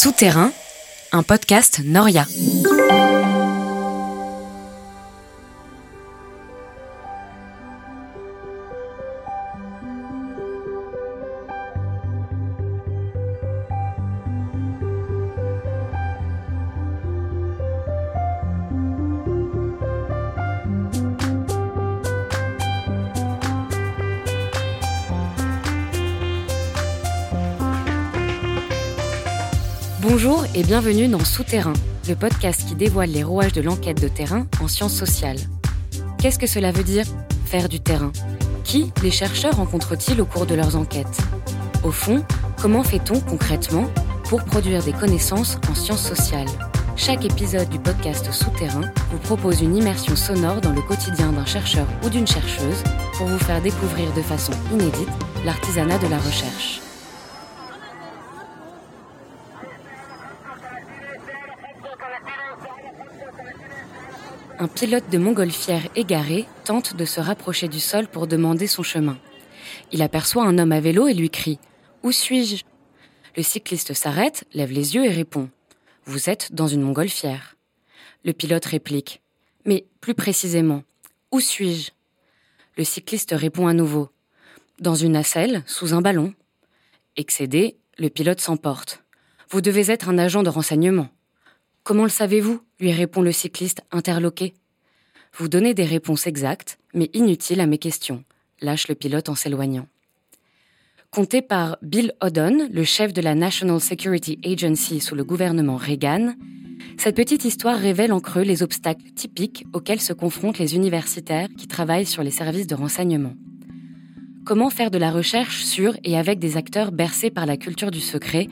[0.00, 0.52] Souterrain,
[1.10, 2.24] un podcast Noria.
[30.80, 31.72] Bienvenue dans Souterrain,
[32.08, 35.40] le podcast qui dévoile les rouages de l'enquête de terrain en sciences sociales.
[36.20, 37.04] Qu'est-ce que cela veut dire
[37.46, 38.12] faire du terrain?
[38.62, 41.18] Qui les chercheurs rencontrent-ils au cours de leurs enquêtes?
[41.82, 42.24] Au fond,
[42.62, 43.86] comment fait-on concrètement
[44.28, 46.46] pour produire des connaissances en sciences sociales?
[46.94, 51.88] Chaque épisode du podcast Souterrain vous propose une immersion sonore dans le quotidien d'un chercheur
[52.04, 55.10] ou d'une chercheuse pour vous faire découvrir de façon inédite
[55.44, 56.82] l'artisanat de la recherche.
[64.60, 69.16] Un pilote de montgolfière égaré tente de se rapprocher du sol pour demander son chemin.
[69.92, 71.54] Il aperçoit un homme à vélo et lui crie⁇
[72.02, 72.56] Où suis-je?⁇
[73.36, 75.44] Le cycliste s'arrête, lève les yeux et répond⁇
[76.06, 77.54] Vous êtes dans une montgolfière.
[78.24, 79.22] Le pilote réplique⁇
[79.64, 80.82] Mais plus précisément,
[81.30, 81.90] où suis-je?⁇
[82.76, 84.04] Le cycliste répond à nouveau⁇
[84.80, 86.34] Dans une nacelle, sous un ballon.
[87.14, 89.04] Excédé, le pilote s'emporte.
[89.50, 91.10] Vous devez être un agent de renseignement.
[91.82, 94.54] Comment le savez-vous lui répond le cycliste interloqué.
[95.36, 98.24] Vous donnez des réponses exactes, mais inutiles à mes questions,
[98.60, 99.86] lâche le pilote en s'éloignant.
[101.10, 106.34] Compté par Bill Odon, le chef de la National Security Agency sous le gouvernement Reagan,
[106.98, 111.66] cette petite histoire révèle en creux les obstacles typiques auxquels se confrontent les universitaires qui
[111.66, 113.34] travaillent sur les services de renseignement.
[114.44, 118.00] Comment faire de la recherche sur et avec des acteurs bercés par la culture du
[118.00, 118.48] secret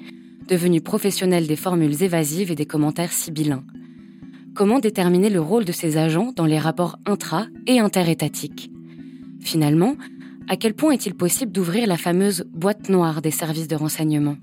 [0.48, 3.64] devenus professionnels des formules évasives et des commentaires sibyllins.
[4.54, 8.70] Comment déterminer le rôle de ces agents dans les rapports intra- et interétatiques?
[9.40, 9.96] Finalement,
[10.48, 14.36] à quel point est-il possible d'ouvrir la fameuse boîte noire des services de renseignement?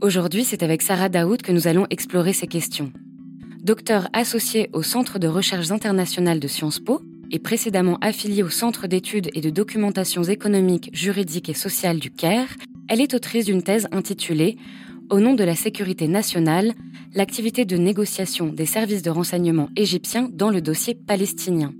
[0.00, 2.92] Aujourd'hui, c'est avec Sarah Daoud que nous allons explorer ces questions.
[3.62, 7.00] Docteur associée au Centre de recherche internationale de Sciences Po
[7.30, 12.56] et précédemment affiliée au Centre d'études et de documentations économiques, juridiques et sociales du Caire,
[12.92, 14.58] elle est autrice d'une thèse intitulée
[15.08, 16.74] Au nom de la sécurité nationale,
[17.14, 21.72] l'activité de négociation des services de renseignement égyptiens dans le dossier palestinien.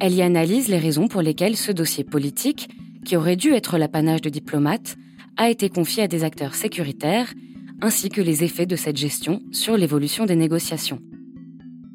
[0.00, 2.70] Elle y analyse les raisons pour lesquelles ce dossier politique,
[3.04, 4.96] qui aurait dû être l'apanage de diplomates,
[5.36, 7.32] a été confié à des acteurs sécuritaires,
[7.80, 10.98] ainsi que les effets de cette gestion sur l'évolution des négociations.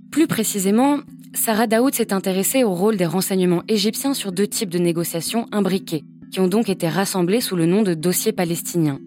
[0.10, 1.00] Plus précisément,
[1.34, 6.06] Sarah Daoud s'est intéressée au rôle des renseignements égyptiens sur deux types de négociations imbriquées,
[6.34, 9.00] qui ont donc été rassemblés sous le nom de dossier palestinien.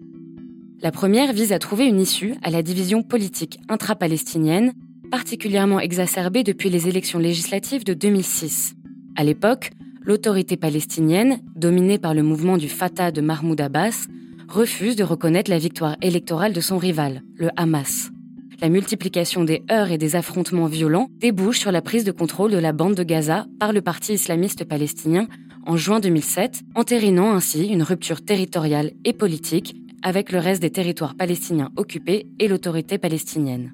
[0.81, 4.71] La première vise à trouver une issue à la division politique intra-palestinienne,
[5.11, 8.75] particulièrement exacerbée depuis les élections législatives de 2006.
[9.17, 9.71] À l'époque,
[10.01, 14.07] l'autorité palestinienne, dominée par le mouvement du Fatah de Mahmoud Abbas,
[14.47, 18.09] refuse de reconnaître la victoire électorale de son rival, le Hamas.
[18.61, 22.57] La multiplication des heurts et des affrontements violents débouche sur la prise de contrôle de
[22.57, 25.27] la bande de Gaza par le parti islamiste palestinien
[25.67, 31.15] en juin 2007, entérinant ainsi une rupture territoriale et politique avec le reste des territoires
[31.15, 33.73] palestiniens occupés et l'autorité palestinienne.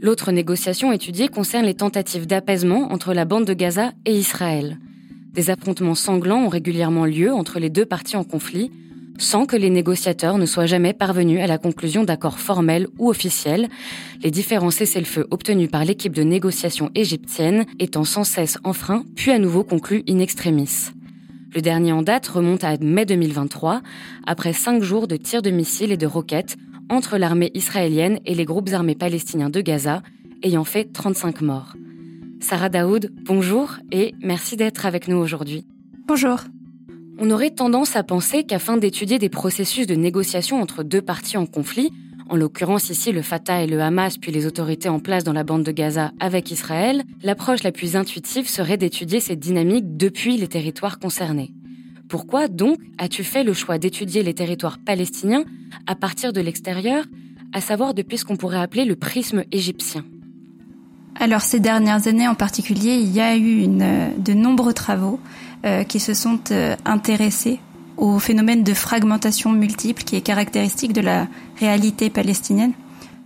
[0.00, 4.78] L'autre négociation étudiée concerne les tentatives d'apaisement entre la bande de Gaza et Israël.
[5.32, 8.70] Des affrontements sanglants ont régulièrement lieu entre les deux parties en conflit,
[9.18, 13.68] sans que les négociateurs ne soient jamais parvenus à la conclusion d'accords formels ou officiels,
[14.22, 19.38] les différents cessez-le-feu obtenus par l'équipe de négociation égyptienne étant sans cesse enfreints, puis à
[19.38, 20.90] nouveau conclus in extremis.
[21.54, 23.80] Le dernier en date remonte à mai 2023,
[24.26, 26.56] après cinq jours de tirs de missiles et de roquettes
[26.90, 30.02] entre l'armée israélienne et les groupes armés palestiniens de Gaza,
[30.42, 31.74] ayant fait 35 morts.
[32.40, 35.66] Sarah Daoud, bonjour et merci d'être avec nous aujourd'hui.
[36.06, 36.40] Bonjour.
[37.20, 41.46] On aurait tendance à penser qu'afin d'étudier des processus de négociation entre deux parties en
[41.46, 41.90] conflit,
[42.28, 45.42] en l'occurrence ici le Fatah et le Hamas, puis les autorités en place dans la
[45.42, 50.46] bande de Gaza avec Israël, l'approche la plus intuitive serait d'étudier ces dynamiques depuis les
[50.46, 51.50] territoires concernés.
[52.08, 55.44] Pourquoi donc as-tu fait le choix d'étudier les territoires palestiniens
[55.88, 57.04] à partir de l'extérieur,
[57.52, 60.04] à savoir depuis ce qu'on pourrait appeler le prisme égyptien?
[61.20, 65.47] Alors ces dernières années en particulier, il y a eu une, de nombreux travaux euh,
[65.88, 67.58] qui se sont euh, intéressés
[67.96, 71.26] au phénomène de fragmentation multiple qui est caractéristique de la
[71.58, 72.72] réalité palestinienne.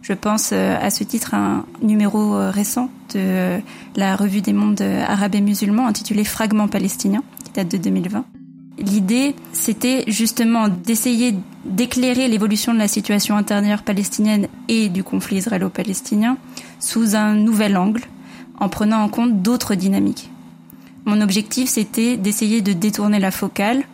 [0.01, 3.61] Je pense euh, à ce titre à un numéro récent de
[3.97, 8.25] la revue des mondes arabes et musulmans intitulé Fragments palestiniens, qui date de 2020.
[8.79, 11.35] l'idée, c'était justement d'essayer
[11.67, 16.39] d'éclairer l'évolution de la situation intérieure palestinienne et du conflit israélo-palestinien
[16.81, 18.03] sous un nouvel angle,
[18.59, 20.32] en prenant en compte d'autres dynamiques.
[21.05, 23.85] Mon objectif, c'était d'essayer de détourner la focale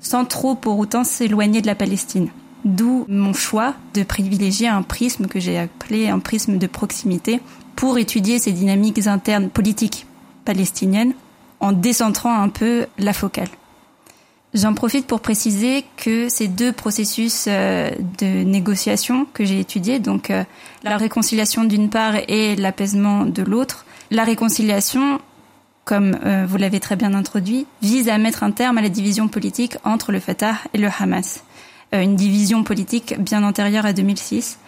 [0.00, 2.28] sans trop pour autant s'éloigner de la Palestine.
[2.64, 7.40] D'où mon choix de privilégier un prisme que j'ai appelé un prisme de proximité
[7.76, 10.06] pour étudier ces dynamiques internes politiques
[10.44, 11.12] palestiniennes
[11.60, 13.48] en décentrant un peu la focale.
[14.54, 20.30] J'en profite pour préciser que ces deux processus euh, de négociation que j'ai étudiés, donc
[20.30, 20.44] euh,
[20.82, 25.20] la réconciliation d'une part et l'apaisement de l'autre, la réconciliation,
[25.86, 29.28] comme euh, vous l'avez très bien introduit, vise à mettre un terme à la division
[29.28, 31.42] politique entre le Fatah et le Hamas.
[31.92, 34.58] Une division politique bien antérieure à 2006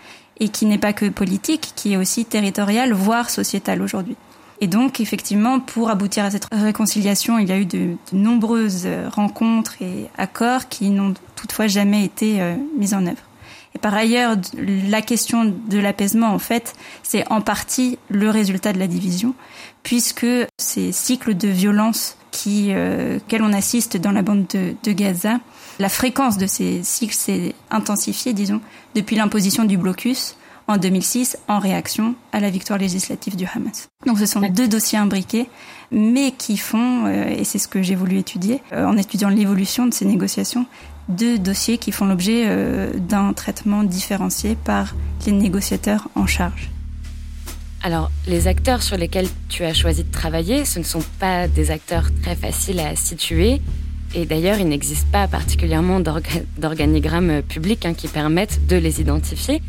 [0.40, 4.16] et qui n'est pas que politique, qui est aussi territoriale, voire sociétale aujourd'hui.
[4.60, 9.08] Et donc, effectivement, pour aboutir à cette réconciliation, il y a eu de, nombreuses euh,
[9.08, 13.22] rencontres et accords qui n'ont toutefois jamais été euh, mis en œuvre.
[13.74, 18.78] Et par ailleurs, la question de l'apaisement, en fait, c'est en partie le résultat de
[18.78, 19.34] la division,
[19.82, 20.26] puisque
[20.58, 25.40] ces cycles de violence qui, euh, on assiste dans la bande de, de Gaza,
[25.78, 28.60] la fréquence de ces cycles s'est intensifiée, disons,
[28.94, 30.36] depuis l'imposition du blocus
[30.68, 33.88] en 2006 en réaction à la victoire législative du Hamas.
[34.06, 35.48] Donc ce sont deux dossiers imbriqués,
[35.90, 39.86] mais qui font, euh, et c'est ce que j'ai voulu étudier, euh, en étudiant l'évolution
[39.86, 40.66] de ces négociations,
[41.08, 44.94] deux dossiers qui font l'objet euh, d'un traitement différencié par
[45.26, 46.70] les négociateurs en charge.
[47.82, 51.70] Alors, les acteurs sur lesquels tu as choisi de travailler, ce ne sont pas des
[51.70, 53.60] acteurs très faciles à situer.
[54.14, 59.62] Et d'ailleurs, il n'existe pas particulièrement d'organigrammes publics hein, qui permettent de les identifier.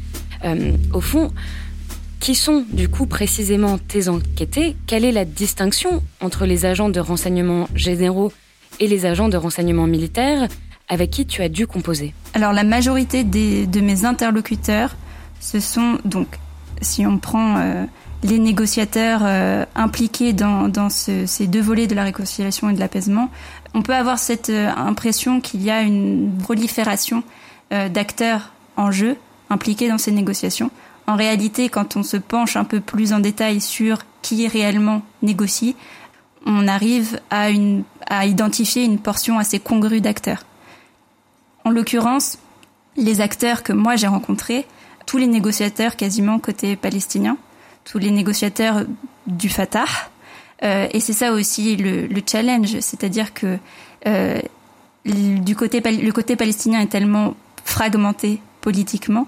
[0.43, 1.31] Euh, au fond,
[2.19, 4.75] qui sont du coup précisément tes enquêtés?
[4.87, 8.31] Quelle est la distinction entre les agents de renseignement généraux
[8.79, 10.47] et les agents de renseignement militaires
[10.87, 12.13] avec qui tu as dû composer?
[12.33, 14.95] Alors la majorité de mes interlocuteurs,
[15.39, 16.27] ce sont donc,
[16.81, 17.85] si on prend euh,
[18.23, 23.29] les négociateurs euh, impliqués dans, ces deux volets de la réconciliation et de l'apaisement,
[23.73, 27.23] on peut avoir cette impression qu'il y a une prolifération
[27.69, 29.15] d'acteurs en jeu
[29.51, 30.71] impliqués dans ces négociations.
[31.05, 35.75] En réalité, quand on se penche un peu plus en détail sur qui réellement négocie,
[36.45, 40.45] on arrive à identifier une portion assez congrue d'acteurs.
[41.63, 42.39] En l'occurrence,
[42.95, 44.65] les acteurs que moi j'ai rencontrés,
[45.09, 47.35] tous les négociateurs quasiment côté palestinien,
[47.83, 48.85] tous les négociateurs
[49.25, 49.85] du Fatah,
[50.61, 53.57] euh, et c'est ça aussi le, le challenge, c'est-à-dire que
[54.05, 54.39] euh,
[55.05, 57.33] du côté, le côté palestinien est tellement
[57.65, 59.25] fragmenté politiquement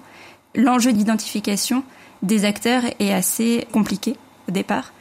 [0.54, 1.84] l'enjeu d'identification
[2.22, 4.18] des acteurs est assez compliqué
[4.48, 4.94] au départ.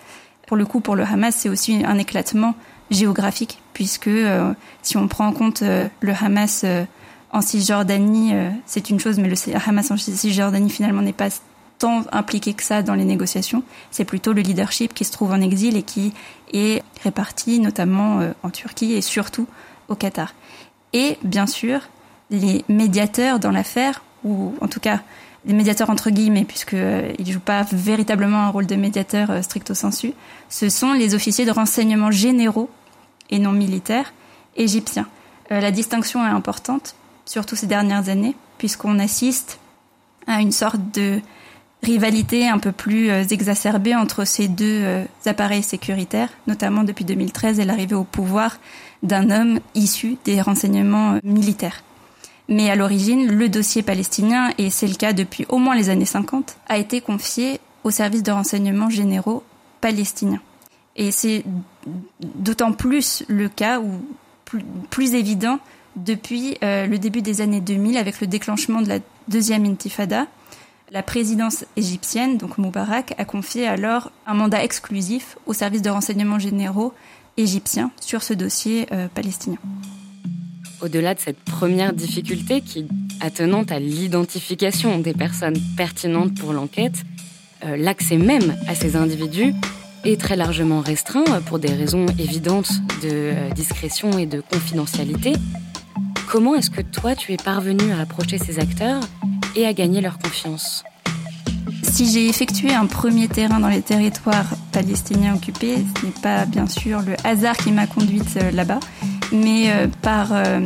[0.47, 2.55] Pour le coup, pour le Hamas, c'est aussi un éclatement
[2.91, 6.65] géographique, puisque euh, si on prend en compte le Hamas
[7.33, 8.33] en Cisjordanie,
[8.67, 9.37] c'est une chose, mais le
[9.67, 11.29] Hamas en Cisjordanie finalement n'est pas
[11.79, 13.63] tant impliqué que ça dans les négociations.
[13.91, 16.13] C'est plutôt le leadership qui se trouve en exil et qui
[16.53, 19.47] est réparti notamment en Turquie et surtout
[19.89, 20.35] au Qatar.
[20.93, 21.81] Et bien sûr,
[22.31, 25.01] les médiateurs dans l'affaire, ou en tout cas
[25.45, 29.43] des médiateurs entre guillemets, puisqu'ils euh, ne jouent pas véritablement un rôle de médiateur euh,
[29.43, 30.13] stricto sensu,
[30.49, 32.69] ce sont les officiers de renseignement généraux
[33.31, 34.13] et non militaires
[34.57, 35.09] égyptiens.
[35.51, 39.59] Euh, la distinction est importante, surtout ces dernières années, puisqu'on assiste
[40.27, 41.21] à une sorte de
[41.83, 47.95] rivalité un peu plus exacerbée entre ces deux appareils sécuritaires, notamment depuis 2013 et l'arrivée
[47.95, 48.59] au pouvoir
[49.03, 51.83] d'un homme issu des renseignements militaires.
[52.49, 56.05] Mais à l'origine, le dossier palestinien, et c'est le cas depuis au moins les années
[56.05, 59.43] 50, a été confié au service de renseignement généraux
[59.81, 60.43] palestiniens.
[60.97, 61.45] Et c'est
[62.35, 63.91] d'autant plus le cas, ou
[64.91, 65.61] plus, évident,
[65.97, 70.27] depuis euh, le début des années 2000 avec le déclenchement de la deuxième intifada.
[70.93, 76.39] La présidence égyptienne, donc Moubarak, a confié alors un mandat exclusif au service de renseignement
[76.39, 76.93] généraux
[77.37, 79.59] égyptien sur ce dossier euh, palestinien
[80.83, 82.87] au-delà de cette première difficulté qui
[83.21, 87.05] attenante à l'identification des personnes pertinentes pour l'enquête,
[87.65, 89.55] euh, l'accès même à ces individus
[90.05, 95.35] est très largement restreint pour des raisons évidentes de discrétion et de confidentialité.
[96.31, 99.03] Comment est-ce que toi tu es parvenu à approcher ces acteurs
[99.57, 100.85] et à gagner leur confiance
[101.83, 106.67] si j'ai effectué un premier terrain dans les territoires palestiniens occupés, ce n'est pas bien
[106.67, 108.79] sûr le hasard qui m'a conduite là-bas,
[109.33, 110.61] mais euh, par euh,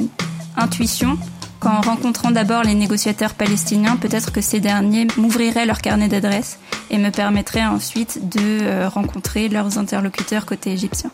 [0.56, 1.18] intuition,
[1.60, 6.58] qu'en rencontrant d'abord les négociateurs palestiniens, peut-être que ces derniers m'ouvriraient leur carnet d'adresses
[6.90, 11.10] et me permettraient ensuite de euh, rencontrer leurs interlocuteurs côté égyptien.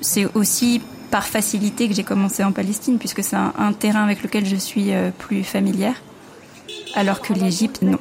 [0.00, 4.46] C'est aussi par facilité que j'ai commencé en Palestine, puisque c'est un, terrain avec lequel
[4.46, 6.02] je suis euh, plus familière,
[6.94, 7.98] alors que l'Égypte, non.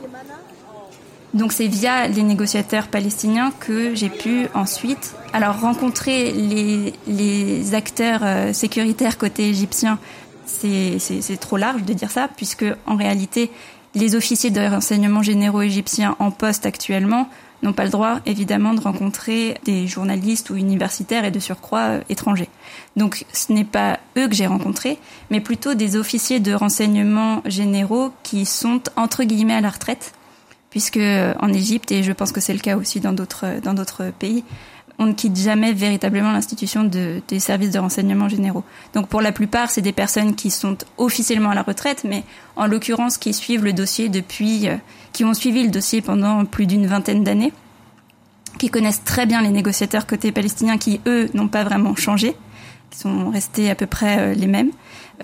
[1.34, 8.54] Donc c'est via les négociateurs palestiniens que j'ai pu ensuite alors rencontrer les, acteurs euh,
[8.54, 10.00] sécuritaires côté égyptien.
[10.46, 13.52] C'est trop large de dire ça, puisque en réalité,
[13.94, 17.30] les officiers de renseignement généraux égyptiens en poste actuellement
[17.64, 22.02] n'ont pas le droit, évidemment, de rencontrer des journalistes ou universitaires et de surcroît euh,
[22.10, 22.50] étrangers.
[22.96, 25.00] Donc ce n'est pas eux que j'ai rencontrés,
[25.32, 30.14] mais plutôt des officiers de renseignement généraux qui sont entre guillemets à la retraite,
[30.70, 33.60] puisque euh, en Égypte, et je pense que c'est le cas aussi dans d'autres euh,
[33.60, 34.44] dans d'autres pays,
[35.00, 38.64] on ne quitte jamais véritablement l'institution de, des services de renseignement généraux.
[38.96, 42.24] Donc pour la plupart, c'est des personnes qui sont officiellement à la retraite, mais
[42.56, 44.68] en l'occurrence qui suivent le dossier depuis
[45.18, 47.52] qui ont suivi le dossier pendant plus d'une vingtaine d'années,
[48.60, 52.36] qui connaissent très bien les négociateurs côté palestinien qui, eux, n'ont pas vraiment changé,
[52.92, 54.70] qui sont restés à peu près euh, les mêmes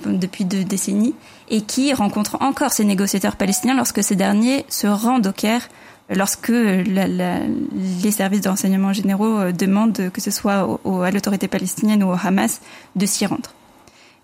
[0.07, 1.13] euh, depuis deux décennies,
[1.47, 5.69] et qui rencontrent encore ces négociateurs palestiniens lorsque ces derniers se rendent au Caire,
[6.09, 12.09] lorsque les services de renseignement généraux euh, demandent que ce soit à l'autorité palestinienne ou
[12.09, 12.61] au Hamas
[12.95, 13.51] de s'y rendre.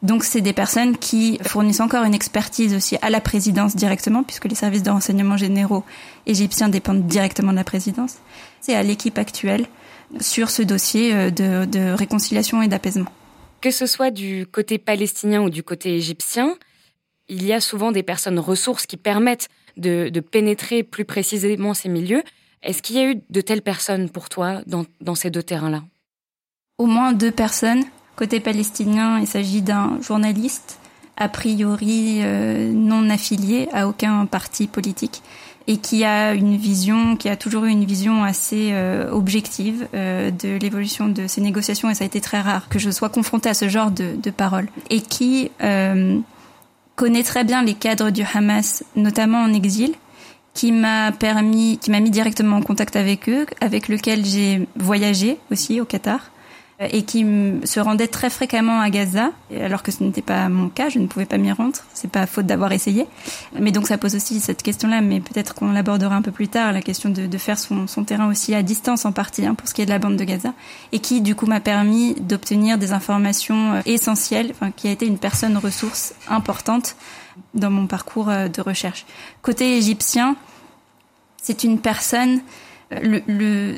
[0.01, 4.45] Donc c'est des personnes qui fournissent encore une expertise aussi à la présidence directement, puisque
[4.45, 5.83] les services de renseignement généraux
[6.25, 8.15] égyptiens dépendent directement de la présidence.
[8.61, 9.65] C'est à l'équipe actuelle
[10.21, 13.11] sur ce dossier euh, de, réconciliation et d'apaisement.
[13.61, 16.55] Que ce soit du côté palestinien ou du côté égyptien,
[17.27, 22.23] il y a souvent des personnes ressources qui permettent de, pénétrer plus précisément ces milieux.
[22.63, 25.83] Est-ce qu'il y a eu de telles personnes pour toi dans ces deux terrains-là?
[26.77, 27.83] Au moins deux personnes
[28.19, 30.77] Côté palestinien, il s'agit d'un journaliste,
[31.15, 35.23] a priori euh, non affilié à aucun parti politique
[35.67, 40.31] et qui a une vision, qui a toujours eu une vision assez euh, objective euh,
[40.31, 43.47] de l'évolution de ces négociations, et ça a été très rare que je sois confrontée
[43.47, 45.49] à ce genre de, de paroles, et qui
[46.97, 49.93] connaît très bien les cadres du Hamas, notamment en exil,
[50.53, 55.37] qui m'a permis, qui m'a mis directement en contact avec eux, avec lequel j'ai voyagé
[55.51, 56.38] aussi au Qatar, euh,
[56.79, 57.25] et qui
[57.65, 61.07] se rendait très fréquemment à Gaza, alors que ce n'était pas mon cas, je ne
[61.07, 61.77] pouvais pas m'y rendre.
[61.93, 63.05] C'est pas faute d'avoir essayé.
[63.59, 66.71] Mais donc ça pose aussi cette question-là, mais peut-être qu'on l'abordera un peu plus tard,
[66.71, 69.73] la question de, faire son, son, terrain aussi à distance en partie, hein, pour ce
[69.73, 70.53] qui est de la bande de Gaza,
[70.93, 75.05] et qui du coup m'a permis d'obtenir des informations euh, essentielles, enfin, qui a été
[75.05, 76.95] une personne ressource importante
[77.53, 79.05] dans mon parcours euh, de recherche.
[79.41, 80.37] Côté égyptien,
[81.41, 82.39] c'est une personne,
[82.91, 83.77] le, le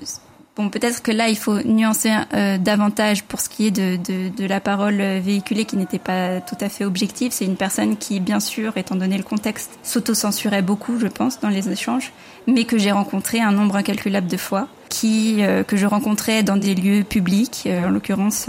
[0.58, 4.28] Bon, peut-être que là, il faut nuancer euh, davantage pour ce qui est de, de,
[4.36, 7.32] de la parole véhiculée qui n'était pas tout à fait objective.
[7.32, 11.48] C'est une personne qui, bien sûr, étant donné le contexte, s'auto-censurait beaucoup, je pense, dans
[11.48, 12.12] les échanges,
[12.48, 16.58] mais que j'ai rencontré un nombre incalculable de fois, qui euh, que je rencontrais dans
[16.58, 18.48] des lieux publics, euh, en l'occurrence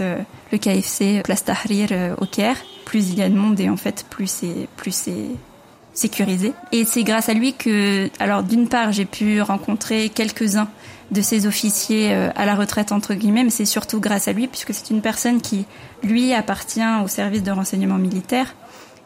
[0.51, 1.87] le KFC Place Tahrir
[2.19, 2.57] au Caire.
[2.83, 5.29] Plus il y a de monde et en fait, plus c'est plus c'est
[5.93, 6.53] sécurisé.
[6.71, 10.67] Et c'est grâce à lui que, alors d'une part, j'ai pu rencontrer quelques-uns
[11.13, 14.47] de ces officiers euh, à la retraite entre guillemets, mais c'est surtout grâce à lui
[14.47, 15.65] puisque c'est une personne qui
[16.01, 18.55] lui appartient au service de renseignement militaire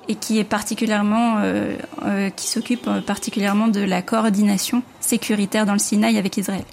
[0.07, 5.79] et qui est particulièrement euh, euh, qui s'occupe particulièrement de la coordination sécuritaire dans le
[5.79, 6.63] Sinaï avec Israël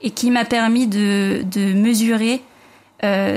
[0.00, 2.42] et qui m'a permis de, de mesurer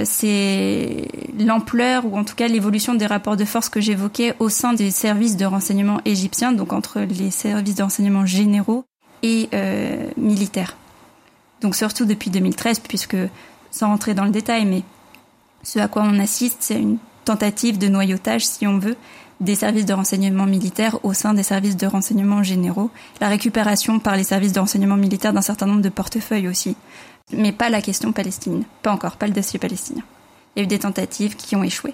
[0.06, 4.72] c'est l'ampleur ou en tout cas l'évolution des rapports de force que j'évoquais au sein
[4.72, 8.86] des services de renseignement égyptiens, donc entre les services de renseignement généraux
[9.24, 9.50] et
[10.16, 10.78] militaires.
[11.62, 13.18] Donc surtout depuis 2013, puisque
[13.72, 14.84] sans rentrer dans le détail, mais
[15.64, 18.96] ce à quoi on assiste, c'est une tentative de noyautage, si on veut,
[19.40, 22.90] des services de renseignement militaires au sein des services de renseignement généraux,
[23.22, 26.76] la récupération par les services de renseignement militaires d'un certain nombre de portefeuilles aussi,
[27.32, 30.04] mais pas la question palestinienne, pas encore, pas le dossier palestinien.
[30.56, 31.94] Il y a eu des tentatives qui ont échoué.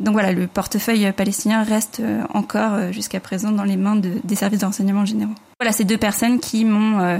[0.00, 4.36] Donc voilà, le portefeuille palestinien reste euh, encore euh, jusqu'à présent dans les mains des
[4.36, 5.34] services de renseignement généraux.
[5.58, 7.18] Voilà, ces deux personnes qui m'ont euh,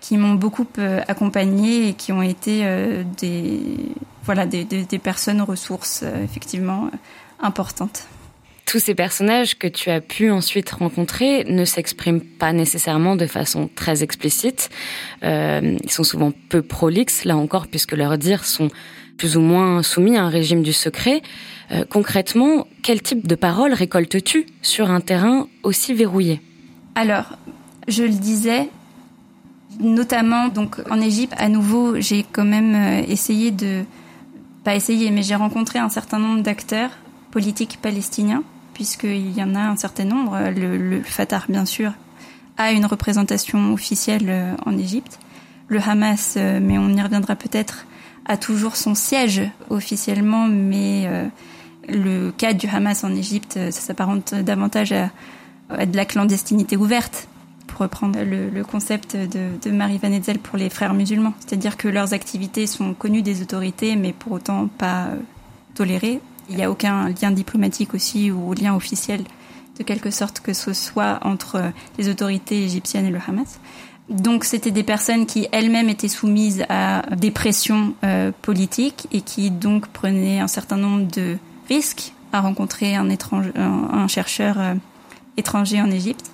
[0.00, 3.60] qui m'ont beaucoup euh, accompagné et qui ont été euh, des
[4.24, 6.90] voilà des, des, des personnes ressources euh, effectivement
[7.40, 8.06] importantes.
[8.66, 13.68] Tous ces personnages que tu as pu ensuite rencontrer ne s'expriment pas nécessairement de façon
[13.74, 14.70] très explicite.
[15.24, 18.68] Euh, ils sont souvent peu prolixes, là encore, puisque leurs dires sont
[19.16, 21.20] plus ou moins soumis à un régime du secret.
[21.72, 26.40] Euh, concrètement, quel type de paroles récoltes-tu sur un terrain aussi verrouillé?
[26.94, 27.38] Alors,
[27.88, 28.68] je le disais,
[29.80, 33.84] notamment donc en Égypte, à nouveau, j'ai quand même euh, essayé de
[34.64, 36.90] pas essayé, mais j'ai rencontré un certain nombre d'acteurs
[37.30, 38.42] politiques palestiniens,
[38.74, 40.38] puisqu'il y en a un certain nombre.
[40.54, 41.92] Le, le, Fatah, bien sûr,
[42.58, 45.18] a une représentation officielle euh, en Égypte.
[45.68, 47.86] Le Hamas, euh, mais on y reviendra peut-être,
[48.26, 51.08] a toujours son siège officiellement, mais
[51.88, 57.29] le cas du Hamas en Égypte, ça s'apparente davantage à, de la clandestinité ouverte
[57.80, 61.34] reprendre le, concept de, Marie Van Etzel pour les frères musulmans.
[61.40, 65.08] C'est-à-dire que leurs activités sont connues des autorités, mais pour autant pas
[65.74, 66.20] tolérées.
[66.48, 69.22] Il n'y a aucun lien diplomatique aussi ou lien officiel
[69.78, 73.60] de quelque sorte que ce soit entre les autorités égyptiennes et le Hamas.
[74.10, 79.52] Donc c'était des personnes qui elles-mêmes étaient soumises à des pressions euh, politiques et qui
[79.52, 84.74] donc prenaient un certain nombre de risques à rencontrer un, chercheur euh,
[85.36, 86.30] étranger en Égypte.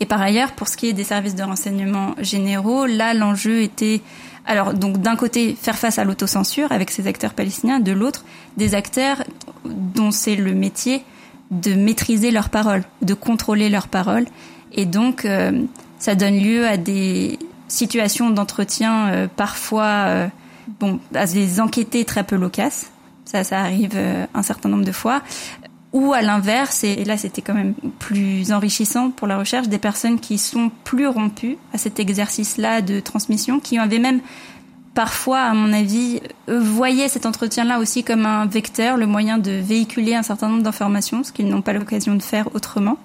[0.00, 4.00] Et par ailleurs, pour ce qui est des services de renseignement généraux, là l'enjeu était
[4.46, 8.24] alors donc d'un côté faire face à l'autocensure avec ces acteurs palestiniens, de l'autre
[8.56, 9.24] des acteurs
[9.64, 11.02] dont c'est le métier
[11.50, 14.26] de maîtriser leurs paroles, de contrôler leurs paroles.
[14.72, 15.62] Et donc, euh,
[15.98, 17.38] ça donne lieu à des
[17.68, 20.28] situations d'entretien euh, parfois, euh,
[20.80, 22.90] bon, à des enquêtés très peu loquaces.
[23.24, 23.98] Ça, ça arrive
[24.32, 25.20] un certain nombre de fois.
[25.92, 30.20] Ou à l'inverse, et là c'était quand même plus enrichissant pour la recherche, des personnes
[30.20, 34.20] qui sont plus rompues à cet exercice-là de transmission, qui avaient même
[34.98, 40.16] parfois, à mon avis, voyaient cet entretien-là aussi comme un vecteur, le moyen de véhiculer
[40.16, 42.98] un certain nombre d'informations, ce qu'ils n'ont pas l'occasion de faire autrement.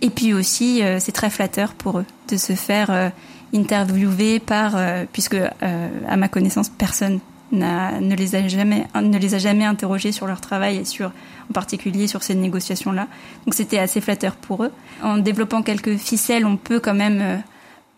[0.00, 3.08] Et puis aussi, euh, c'est très flatteur pour eux de se faire euh,
[3.54, 7.20] interviewer par, euh, puisque à ma connaissance, personne
[7.52, 11.12] ne les a jamais ne les a jamais interrogés sur leur travail et sur
[11.50, 13.08] en particulier sur ces négociations là
[13.44, 17.42] donc c'était assez flatteur pour eux en développant quelques ficelles on peut quand même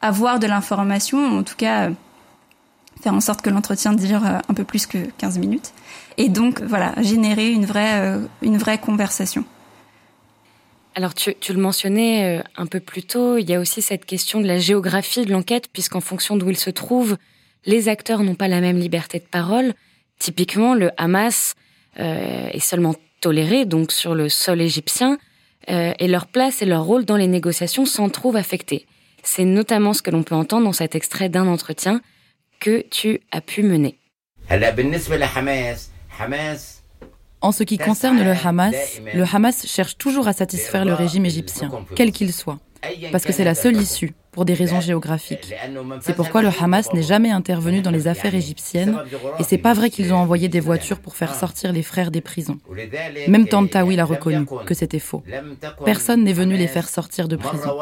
[0.01, 1.91] avoir de l'information en tout cas
[3.05, 5.73] faire en sorte que l'entretien dure euh, un peu plus que 15 minutes.
[6.17, 9.45] Et donc, voilà, générer une vraie, euh, une vraie conversation.
[10.95, 14.07] Alors, tu, tu, le mentionnais euh, un peu plus tôt, il y a aussi cette
[14.07, 17.17] question de la géographie de l'enquête, puisqu'en fonction d'où il se trouve,
[17.67, 19.75] les acteurs n'ont pas la même liberté de parole.
[20.19, 21.55] Typiquement, le Hamas
[21.97, 25.19] est seulement toléré, donc sur le sol égyptien,
[25.69, 28.87] et leur place et leur rôle dans les négociations s'en trouvent affectés.
[29.23, 32.01] C'est notamment ce que l'on peut entendre dans cet extrait d'un entretien
[32.61, 33.99] que tu as pu mener.
[37.45, 41.71] En ce qui concerne le Hamas, le Hamas cherche toujours à satisfaire le régime égyptien,
[41.95, 42.59] quel qu'il soit,
[43.13, 45.55] parce que c'est la seule issue pour des raisons géographiques.
[46.01, 48.99] C'est pourquoi le Hamas n'est jamais intervenu dans les affaires égyptiennes
[49.39, 52.23] et c'est pas vrai qu'ils ont envoyé des voitures pour faire sortir les frères des
[52.23, 52.59] prisons.
[53.29, 55.23] Même Tantawi l'a reconnu que c'était faux.
[55.85, 57.77] Personne n'est venu les faire sortir de prison.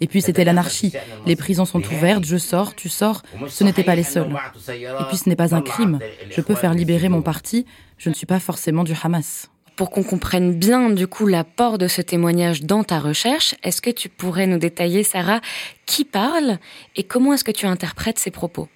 [0.00, 0.92] Et puis c'était l'anarchie.
[1.26, 3.22] Les prisons sont ouvertes, je sors, tu sors.
[3.48, 4.36] Ce n'étaient pas les seuls.
[4.68, 6.00] Et puis ce n'est pas un crime.
[6.30, 7.64] Je peux faire libérer mon parti.
[8.00, 9.50] Je ne suis pas forcément du Hamas.
[9.76, 13.90] Pour qu'on comprenne bien du coup l'apport de ce témoignage dans ta recherche, est-ce que
[13.90, 15.42] tu pourrais nous détailler, Sarah,
[15.84, 16.58] qui parle
[16.96, 18.68] et comment est-ce que tu interprètes ces propos?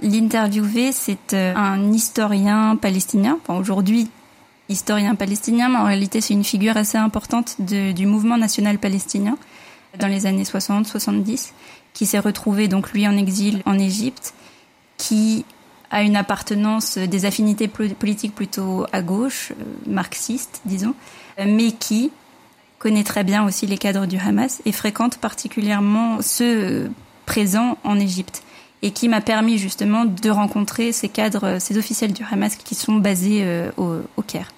[0.00, 4.08] L'interviewé, c'est euh, un historien palestinien, enfin aujourd'hui
[4.70, 9.36] historien palestinien, mais en réalité c'est une figure assez importante du mouvement national palestinien
[9.98, 11.52] dans les années 60-70,
[11.92, 14.32] qui s'est retrouvé donc lui en exil en Égypte,
[14.96, 15.44] qui
[15.90, 20.94] a une appartenance, euh, des affinités politiques plutôt à gauche, euh, marxiste, disons,
[21.38, 22.10] euh, mais qui
[22.78, 26.90] connaît très bien aussi les cadres du Hamas et fréquente particulièrement ceux
[27.24, 28.42] présents en Égypte
[28.82, 32.96] et qui m'a permis justement de rencontrer ces cadres, ces officiels du Hamas qui sont
[32.96, 33.42] basés
[33.78, 34.50] au, Caire.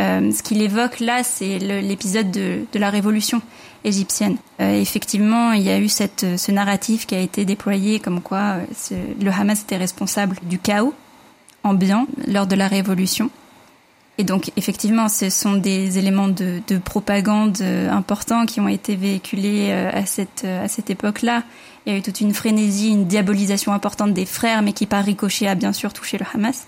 [0.00, 3.42] Euh, ce qu'il évoque là, c'est l'épisode de, de, la révolution
[3.84, 4.36] égyptienne.
[4.60, 8.58] Euh, effectivement, il y a eu cette, ce narratif qui a été déployé comme quoi
[8.92, 10.94] euh, le Hamas était responsable du chaos
[11.62, 13.30] ambiant lors de la révolution.
[14.18, 18.96] Et donc, effectivement, ce sont des éléments de, de propagande euh, importants qui ont été
[18.96, 21.42] véhiculés à cette, à cette époque-là.
[21.86, 25.04] Il y a eu toute une frénésie, une diabolisation importante des frères, mais qui par
[25.04, 26.66] ricochet a bien sûr touché le Hamas.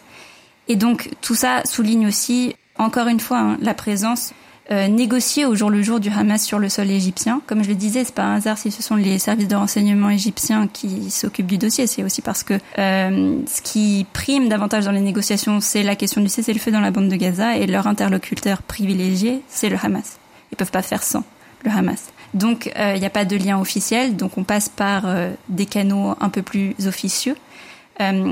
[0.69, 4.33] Et donc, tout ça souligne aussi encore une fois, hein, la présence
[4.73, 7.43] euh, négociée au jour le jour du Hamas sur le sol égyptien.
[7.47, 10.09] Comme je le disais, c'est pas un hasard si ce sont les services de renseignement
[10.09, 11.87] égyptiens qui s'occupent du dossier.
[11.87, 16.23] C'est aussi parce que euh, ce qui prime davantage dans les négociations, c'est la question
[16.23, 20.19] du cessez-le-feu dans la bande de Gaza et leur interlocuteur privilégié, c'est le Hamas.
[20.53, 21.25] Ils peuvent pas faire sans
[21.65, 22.11] le Hamas.
[22.33, 25.05] Donc il euh, n'y a pas de lien officiel, donc on passe par
[25.51, 27.37] des canaux un peu plus officieux.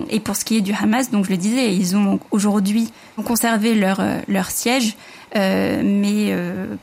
[0.09, 2.90] Et pour ce qui est du Hamas, donc je le disais, ils ont aujourd'hui
[3.24, 4.96] conservé leur, leur siège,
[5.35, 6.35] mais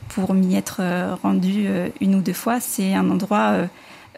[0.08, 0.80] pour m'y être
[1.22, 1.66] rendu
[2.00, 3.68] une ou deux fois, c'est un endroit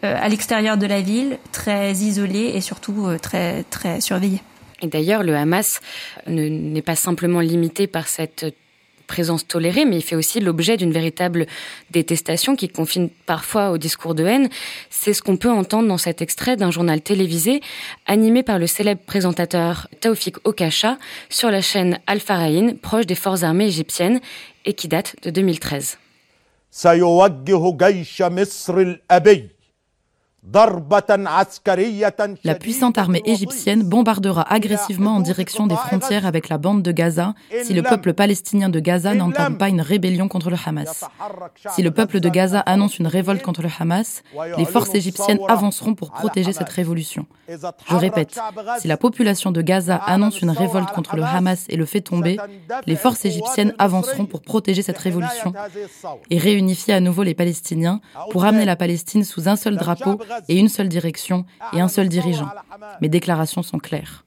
[0.01, 4.41] à l'extérieur de la ville, très isolé et surtout très, très surveillé.
[4.81, 5.79] Et d'ailleurs, le Hamas
[6.27, 8.55] n'est pas simplement limité par cette
[9.11, 11.45] présence tolérée, mais il fait aussi l'objet d'une véritable
[11.91, 14.47] détestation qui confine parfois au discours de haine.
[14.89, 17.59] C'est ce qu'on peut entendre dans cet extrait d'un journal télévisé
[18.05, 20.97] animé par le célèbre présentateur Taoufik Okasha
[21.29, 24.21] sur la chaîne Al Faraïn, proche des forces armées égyptiennes,
[24.63, 25.97] et qui date de 2013.
[32.43, 37.35] La puissante armée égyptienne bombardera agressivement en direction des frontières avec la bande de Gaza
[37.63, 41.05] si le peuple palestinien de Gaza n'entame pas une rébellion contre le Hamas.
[41.75, 44.23] Si le peuple de Gaza annonce une révolte contre le Hamas,
[44.57, 47.27] les forces égyptiennes avanceront pour protéger cette révolution.
[47.47, 48.39] Je répète,
[48.79, 52.37] si la population de Gaza annonce une révolte contre le Hamas et le fait tomber,
[52.87, 55.53] les forces égyptiennes avanceront pour protéger cette révolution
[56.31, 58.01] et réunifier à nouveau les Palestiniens
[58.31, 60.17] pour amener la Palestine sous un seul drapeau
[60.47, 62.49] et une seule direction et un seul dirigeant.
[63.01, 64.25] Mes déclarations sont claires.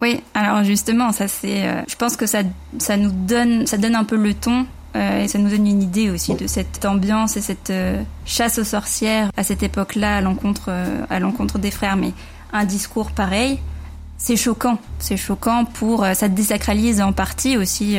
[0.00, 2.42] Oui, alors justement, ça c'est, euh, je pense que ça,
[2.78, 4.64] ça nous donne, ça donne un peu le ton
[4.94, 8.58] euh, et ça nous donne une idée aussi de cette ambiance et cette euh, chasse
[8.58, 10.70] aux sorcières à cette époque-là à l'encontre,
[11.10, 11.96] à l'encontre des frères.
[11.96, 12.12] Mais
[12.52, 13.58] un discours pareil,
[14.18, 14.78] c'est choquant.
[15.00, 17.98] C'est choquant pour, ça désacralise en partie aussi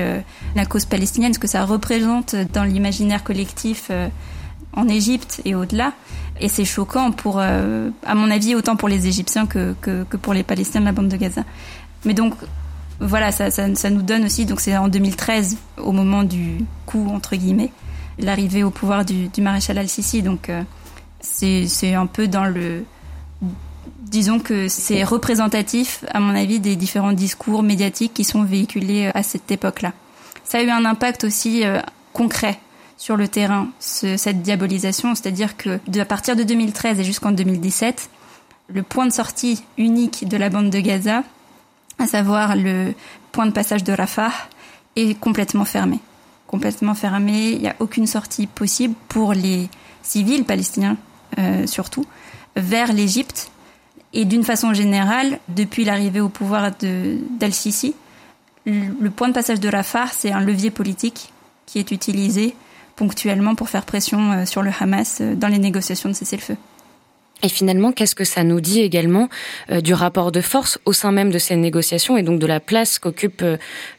[0.56, 3.92] la cause palestinienne, ce que ça représente dans l'imaginaire collectif
[4.74, 5.94] en Égypte et au-delà.
[6.40, 10.34] Et c'est choquant pour, euh, à mon avis, autant pour les Égyptiens que, que, pour
[10.34, 11.44] les Palestiniens de la bande de Gaza.
[12.06, 12.34] Mais donc,
[13.00, 17.36] voilà, ça, ça, nous donne aussi, donc c'est en 2013, au moment du coup, entre
[17.36, 17.72] guillemets,
[18.18, 20.22] l'arrivée au pouvoir du, du maréchal al-Sisi.
[20.22, 20.64] Donc, euh,
[21.22, 22.84] c'est un peu dans le.
[24.00, 29.12] Disons que c'est représentatif, à mon avis, des différents discours médiatiques qui sont véhiculés euh,
[29.14, 29.94] à cette époque-là.
[30.46, 31.64] Ça a eu un impact aussi
[32.12, 32.58] concret
[33.00, 38.10] sur le terrain cette diabolisation, c'est-à-dire que à partir de 2013 et jusqu'en 2017,
[38.68, 41.24] le point de sortie unique de la bande de Gaza,
[41.98, 42.94] à savoir le
[43.32, 44.34] point de passage de Rafah,
[44.98, 46.00] est complètement fermé.
[46.46, 49.70] Complètement fermé, il n'y a aucune sortie possible pour les
[50.04, 50.98] civils palestiniens
[51.38, 52.06] euh, surtout,
[52.58, 53.50] vers l'Égypte.
[54.12, 57.96] Et d'une façon générale, depuis l'arrivée au pouvoir d'Al-Sisi,
[58.66, 61.32] le point de passage de Rafah, c'est un levier politique
[61.66, 62.56] qui est utilisé
[63.00, 66.58] ponctuellement pour faire pression euh, sur le Hamas euh, dans les négociations de cessez-le-feu.
[67.42, 69.30] Et finalement, qu'est-ce que ça nous dit également
[69.72, 72.60] euh, du rapport de force au sein même de ces négociations et donc de la
[72.60, 73.42] place qu'occupe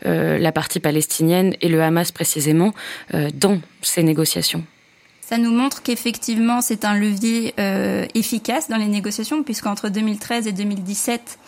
[0.02, 2.72] la partie palestinienne et le Hamas précisément
[3.34, 4.62] dans ces négociations?
[5.22, 7.54] Ça nous montre qu'effectivement c'est un levier
[8.14, 11.38] efficace dans les négociations puisqu'entre 2013 et 2017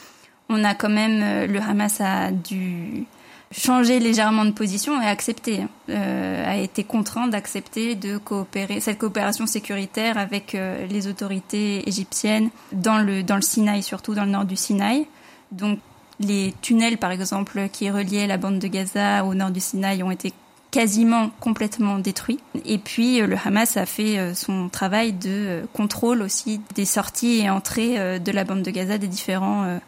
[0.48, 3.06] on a quand même le Hamas a dû
[3.52, 9.46] changé légèrement de position et accepté, euh, a été contraint d'accepter de coopérer, cette coopération
[9.46, 14.44] sécuritaire avec euh, les autorités égyptiennes dans le, dans le Sinaï, surtout dans le nord
[14.44, 15.06] du Sinaï.
[15.52, 15.78] Donc,
[16.18, 20.10] les tunnels, par exemple, qui reliaient la bande de Gaza au nord du Sinaï ont
[20.10, 20.32] été
[20.70, 22.38] quasiment complètement détruits.
[22.64, 27.50] Et puis, euh, le Hamas a fait son travail de contrôle aussi des sorties et
[27.50, 29.78] entrées de la bande de Gaza des différents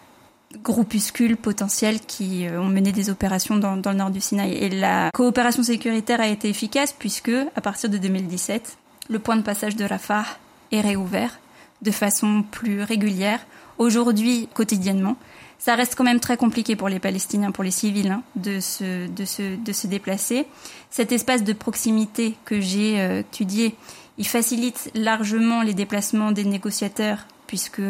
[0.63, 4.53] groupuscules potentiels qui euh, ont mené des opérations dans, le nord du Sinaï.
[4.53, 8.77] Et la coopération sécuritaire a été efficace puisque, à partir de 2017,
[9.09, 10.25] le point de passage de Rafah
[10.73, 11.39] est réouvert
[11.83, 13.41] de façon plus régulière,
[13.79, 15.17] aujourd'hui quotidiennement.
[15.59, 19.07] Ça reste quand même très compliqué pour les Palestiniens, pour les civils, hein, de, se,
[19.09, 20.47] de, se, de se déplacer.
[20.91, 23.75] Cet espace de proximité que j'ai euh, étudié,
[24.19, 27.83] il facilite largement les déplacements des négociateurs puisque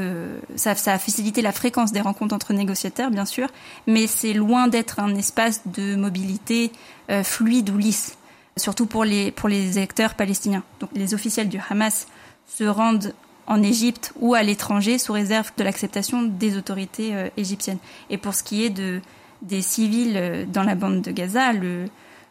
[0.56, 3.48] ça, a facilité la fréquence des rencontres entre négociateurs, bien sûr,
[3.86, 6.72] mais c'est loin d'être un espace de mobilité
[7.10, 8.16] euh, fluide ou lisse,
[8.56, 10.62] surtout pour les, pour les acteurs palestiniens.
[10.80, 12.06] Donc les officiels du Hamas
[12.46, 13.14] se rendent
[13.46, 17.78] en Égypte ou à l'étranger sous réserve de l'acceptation des autorités euh, égyptiennes.
[18.10, 19.00] Et pour ce qui est de,
[19.42, 21.86] des civils euh, dans la bande de Gaza, le,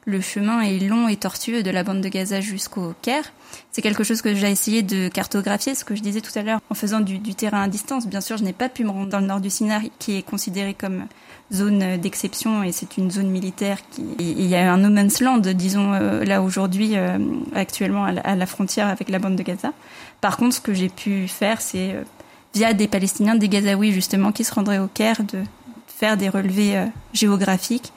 [0.06, 3.32] le chemin est long et tortueux de la bande de Gaza jusqu'au Caire.
[3.72, 6.60] C'est quelque chose que j'ai essayé de cartographier, ce que je disais tout à l'heure,
[6.70, 8.08] en faisant du, terrain à distance.
[8.08, 10.24] Bien sûr, je n'ai pas pu me rendre dans le nord du Sinaï, qui est
[10.24, 11.06] considéré comme
[11.52, 15.40] zone d'exception et c'est une zone militaire qui il y a un no man's land
[15.40, 17.20] disons euh, là aujourd'hui euh,
[17.54, 19.72] actuellement à la, frontière avec la bande de Gaza
[20.20, 22.04] par contre ce que j'ai pu faire c'est euh,
[22.56, 25.40] via des Palestiniens des Gazaouis justement qui se rendraient au Caire de
[25.86, 27.92] faire des relevés géographiques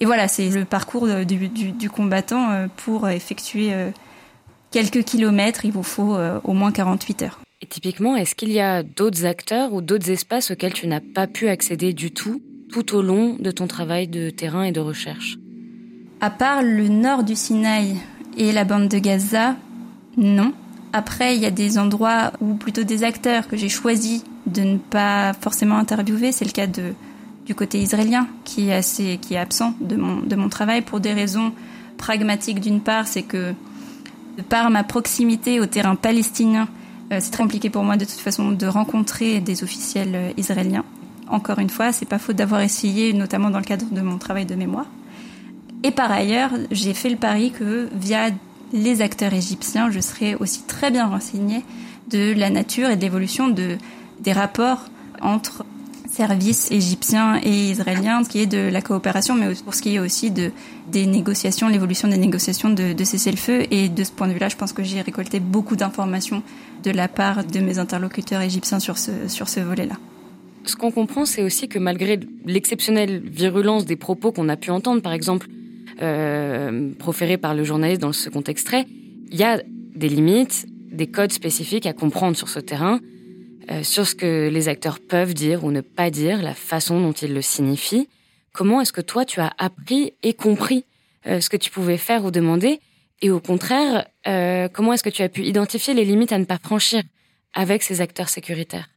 [0.00, 2.50] et voilà, c'est le parcours du, combattant.
[2.50, 3.90] Euh, pour effectuer euh,
[4.70, 7.40] quelques kilomètres, il vous faut euh, au moins 48 heures.
[7.60, 11.26] Et typiquement, est-ce qu'il y a d'autres acteurs ou d'autres espaces auxquels tu n'as pas
[11.26, 12.40] pu accéder du tout,
[12.72, 15.36] tout au long de ton travail de terrain et de recherche?
[16.22, 17.96] À part le nord du Sinaï
[18.38, 19.56] et la bande de Gaza,
[20.16, 20.54] non.
[20.94, 24.78] Après, il y a des endroits ou plutôt des acteurs que j'ai choisi de ne
[24.78, 26.32] pas forcément interviewer.
[26.32, 26.94] C'est le cas de
[27.46, 31.00] du côté israélien qui est assez, qui est absent de mon, de mon travail pour
[31.00, 31.52] des raisons
[31.96, 33.54] pragmatiques d'une part, c'est que
[34.48, 36.68] par ma proximité au terrain palestinien,
[37.12, 40.84] euh, c'est très compliqué pour moi de toute façon de rencontrer des officiels euh, israéliens.
[41.28, 44.46] Encore une fois, c'est pas faute d'avoir essayé, notamment dans le cadre de mon travail
[44.46, 44.86] de mémoire.
[45.82, 48.30] Et par ailleurs, j'ai fait le pari que via
[48.72, 51.64] les acteurs égyptiens, je serais aussi très bien renseignée
[52.10, 53.78] de la nature et de l'évolution de,
[54.20, 54.84] des rapports
[55.20, 55.64] entre
[56.20, 59.98] services égyptiens et israéliens, ce qui est de la coopération, mais pour ce qui est
[59.98, 60.50] aussi de,
[60.96, 63.58] des négociations, l'évolution des négociations de, de cessez-le-feu.
[63.70, 66.42] Et de ce point de vue-là, je pense que j'ai récolté beaucoup d'informations
[66.84, 69.96] de la part de mes interlocuteurs égyptiens sur ce, sur ce volet-là.
[70.66, 75.00] Ce qu'on comprend, c'est aussi que malgré l'exceptionnelle virulence des propos qu'on a pu entendre,
[75.00, 75.46] par exemple,
[76.02, 78.84] euh, proférés par le journaliste dans le second extrait,
[79.30, 79.62] il y a
[79.96, 83.00] des limites, des codes spécifiques à comprendre sur ce terrain.
[83.70, 87.12] Euh, sur ce que les acteurs peuvent dire ou ne pas dire, la façon dont
[87.12, 88.08] ils le signifient.
[88.52, 90.84] Comment est-ce que toi, tu as appris et compris
[91.26, 92.80] euh, ce que tu pouvais faire ou demander?
[93.22, 96.44] Et au contraire, euh, comment est-ce que tu as pu identifier les limites à ne
[96.44, 97.02] pas franchir
[97.54, 98.88] avec ces acteurs sécuritaires?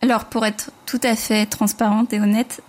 [0.00, 2.60] Alors pour être tout à fait transparente et honnête,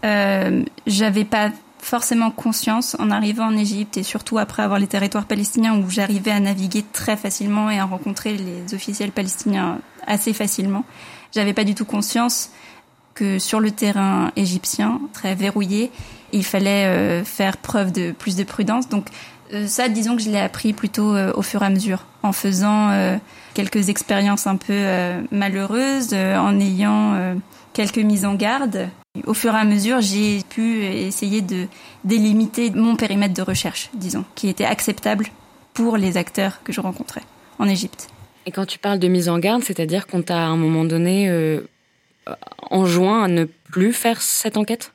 [0.86, 1.52] j'avais pas
[1.84, 6.32] forcément conscience en arrivant en Égypte et surtout après avoir les territoires palestiniens où j'arrivais
[6.32, 10.86] à naviguer très facilement et à rencontrer les officiels palestiniens assez facilement.
[11.34, 12.50] J'avais pas du tout conscience
[13.14, 15.92] que sur le terrain égyptien, très verrouillé,
[16.32, 18.90] il fallait euh, faire preuve de plus de prudence.
[18.90, 19.08] Donc
[19.54, 22.32] euh, ça, disons que je l'ai appris plutôt euh, au fur et à mesure, en
[22.32, 22.90] faisant
[23.54, 24.82] quelques expériences un peu
[25.32, 27.36] malheureuses, en ayant
[27.74, 28.90] quelques mises en garde.
[29.28, 31.68] Au fur et à mesure, j'ai pu essayer de
[32.04, 35.28] délimiter mon périmètre de recherche, disons, qui était acceptable
[35.76, 37.22] pour les acteurs que je rencontrais
[37.60, 38.08] en Égypte.
[38.48, 41.30] Et quand tu parles de mise en garde, c'est-à-dire qu'on t'a à un moment donné
[41.30, 41.62] euh,
[42.72, 44.94] enjoint à ne plus faire cette enquête?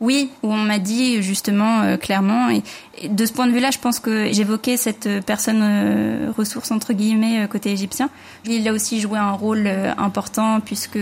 [0.00, 2.62] Oui, où on m'a dit justement euh, clairement, et,
[3.08, 7.44] de ce point de vue-là, je pense que j'évoquais cette personne euh, ressource entre guillemets
[7.44, 8.10] euh, côté égyptien.
[8.44, 9.66] Il a aussi joué un rôle
[9.96, 10.98] important puisque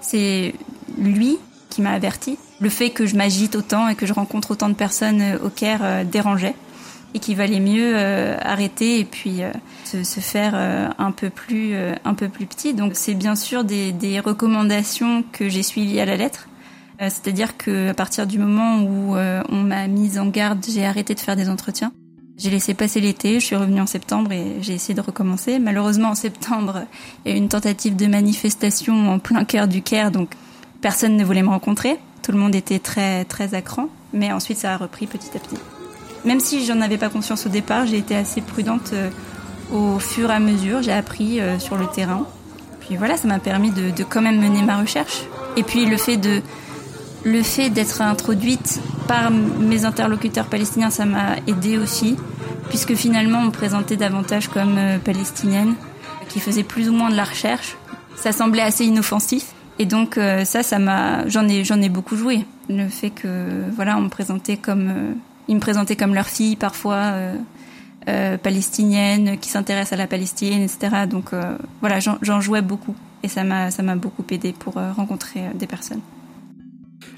[0.00, 0.54] c'est
[0.96, 1.38] lui
[1.76, 2.38] qui m'a averti.
[2.60, 6.04] Le fait que je m'agite autant et que je rencontre autant de personnes au Caire
[6.06, 6.54] dérangeait
[7.14, 7.96] et qu'il valait mieux
[8.40, 9.42] arrêter et puis
[9.86, 12.74] se, faire euh, un peu plus euh, un peu plus petit.
[12.74, 16.48] Donc c'est bien sûr des, recommandations que j'ai suivies à la lettre.
[17.00, 21.14] Euh, c'est-à-dire que à partir du moment où on m'a mise en garde, j'ai arrêté
[21.14, 21.92] de faire des entretiens.
[22.38, 25.58] J'ai laissé passer l'été, je suis revenue en septembre et j'ai essayé de recommencer.
[25.58, 26.82] Malheureusement, en septembre,
[27.24, 30.34] il y a eu une tentative de manifestation en plein cœur du Caire, donc
[30.86, 31.98] personne ne voulait me rencontrer.
[32.22, 35.40] Tout le monde était très très à cran, mais ensuite ça a repris petit à
[35.40, 35.56] petit.
[36.24, 38.94] Même si j'en avais pas conscience au départ, j'ai été assez prudente
[39.72, 42.24] au fur et à mesure, j'ai appris euh, sur le terrain.
[42.78, 45.24] Puis voilà, ça m'a permis de, de, quand même mener ma recherche.
[45.56, 46.40] Et puis le fait de
[47.24, 52.16] le fait d'être introduite par mes interlocuteurs palestiniens, ça m'a aidé aussi,
[52.68, 55.74] puisque finalement on me présentait davantage comme euh, palestinienne,
[56.28, 57.76] qui faisait plus ou moins de la recherche.
[58.14, 59.55] Ça semblait assez inoffensif.
[59.78, 62.44] Et donc euh, ça, ça m'a, j'en ai, j'en ai beaucoup joué.
[62.68, 65.14] Le fait que voilà, on me présentait comme,
[65.48, 67.14] ils me présentaient comme leur fille parfois.
[68.08, 71.06] Euh, palestinienne qui s'intéresse à la Palestine, etc.
[71.10, 74.92] Donc euh, voilà, j'en jouais beaucoup et ça m'a ça m'a beaucoup aidé pour euh,
[74.92, 76.02] rencontrer des personnes.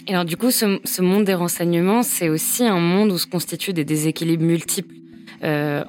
[0.07, 3.27] Et alors du coup, ce, ce monde des renseignements, c'est aussi un monde où se
[3.27, 4.95] constituent des déséquilibres multiples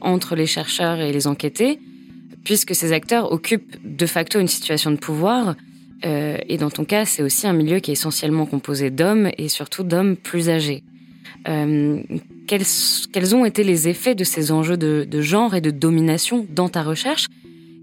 [0.02, 1.80] entre les chercheurs et les enquêtés,
[2.44, 5.56] puisque ces acteurs occupent de facto une situation de pouvoir.
[6.04, 9.84] Et dans ton cas, c'est aussi un milieu qui est essentiellement composé d'hommes et surtout
[9.84, 10.84] d'hommes plus âgés.
[11.48, 12.02] Euh,
[12.48, 12.64] quels,
[13.14, 16.84] quels, ont été les effets de ces enjeux de, genre et de domination dans ta
[16.84, 17.28] recherche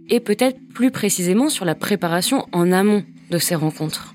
[0.09, 4.15] et peut-être plus précisément sur la préparation en amont de ces rencontres?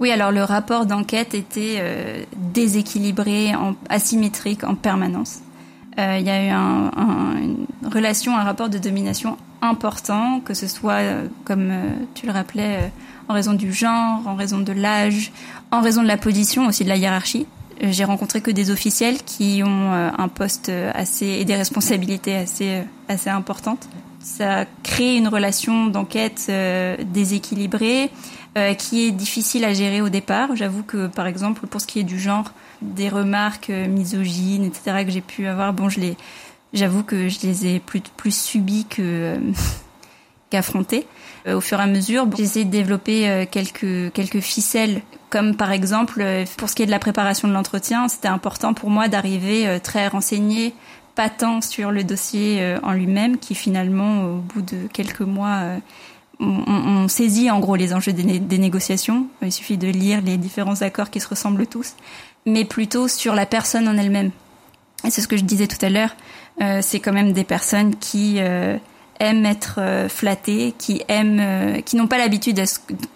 [0.00, 3.52] Oui, alors le rapport d'enquête était euh, déséquilibré,
[3.88, 5.40] asymétrique en permanence.
[5.98, 10.54] Euh, il y a eu un, un, une relation, un rapport de domination important, que
[10.54, 12.88] ce soit, euh, comme euh, tu le rappelais, euh,
[13.32, 15.32] en raison du genre, en raison de l'âge,
[15.70, 17.46] en raison de la position aussi de la hiérarchie.
[17.80, 22.68] J'ai rencontré que des officiels qui ont euh, un poste assez et des responsabilités assez
[22.68, 23.88] euh, assez importantes.
[24.20, 28.10] Ça crée une relation d'enquête euh, déséquilibrée
[28.76, 30.54] qui est difficile à gérer au départ.
[30.54, 35.06] J'avoue que par exemple pour ce qui est du genre, des remarques misogynes, etc.
[35.06, 36.16] que j'ai pu avoir, bon je les,
[36.74, 39.38] j'avoue que je les ai plus plus subies que
[40.50, 41.06] qu'affrontées.
[41.46, 45.02] Au fur et à mesure, j'ai essayé de développer quelques quelques ficelles
[45.32, 48.74] comme par exemple, euh, pour ce qui est de la préparation de l'entretien, c'était important
[48.74, 50.74] pour moi d'arriver euh, très renseigné,
[51.14, 55.62] pas tant sur le dossier euh, en lui-même, qui finalement, au bout de quelques mois,
[56.38, 59.26] on, saisit en gros les enjeux des, négociations.
[59.40, 61.94] Il suffit de lire les différents accords qui se ressemblent tous,
[62.44, 64.32] mais plutôt sur la personne en elle-même.
[65.04, 66.14] Et c'est ce que je disais tout à l'heure.
[66.60, 68.76] Euh, c'est quand même des personnes qui euh,
[69.22, 72.62] aiment être euh, flattées, qui aiment, qui n'ont pas l'habitude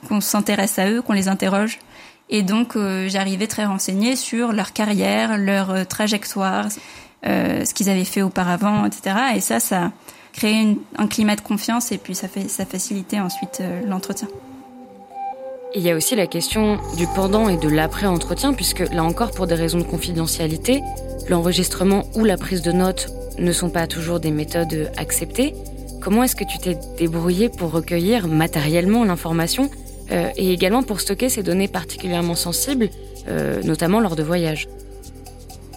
[0.08, 1.78] qu'on s'intéresse à eux, qu'on les interroge.
[2.30, 6.66] Et donc j'arrivais très renseignée sur leur carrière, leur trajectoire,
[7.22, 9.16] ce qu'ils avaient fait auparavant, etc.
[9.36, 9.92] Et ça, ça
[10.36, 14.28] créer un climat de confiance et puis ça, fait, ça facilitait ensuite euh, l'entretien.
[15.74, 19.46] Il y a aussi la question du pendant et de l'après-entretien, puisque là encore, pour
[19.46, 20.80] des raisons de confidentialité,
[21.28, 25.54] l'enregistrement ou la prise de notes ne sont pas toujours des méthodes acceptées.
[26.00, 29.70] Comment est-ce que tu t'es débrouillé pour recueillir matériellement l'information
[30.12, 32.90] euh, et également pour stocker ces données particulièrement sensibles,
[33.28, 34.68] euh, notamment lors de voyages?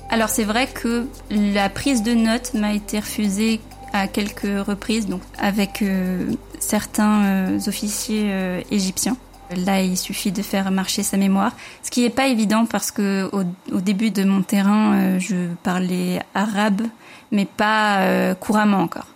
[0.09, 3.59] Alors c'est vrai que la prise de notes m'a été refusée
[3.93, 8.31] à quelques reprises, donc avec euh, certains officiers
[8.69, 9.17] égyptiens.
[9.65, 13.27] Là, il suffit de faire marcher sa mémoire, ce qui n'est pas évident parce que
[13.31, 16.83] au, début de mon terrain, je parlais arabe,
[17.31, 19.07] mais pas couramment encore.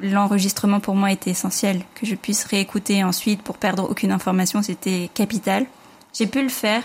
[0.00, 5.10] L'enregistrement pour moi était essentiel, que je puisse réécouter ensuite pour perdre aucune information, c'était
[5.14, 5.66] capital.
[6.12, 6.82] J'ai pu le faire